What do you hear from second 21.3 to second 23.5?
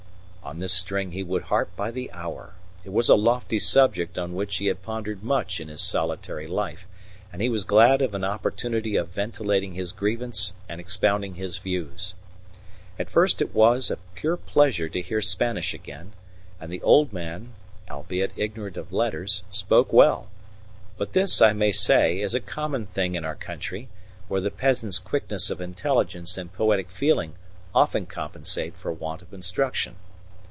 I may say, is a common thing in our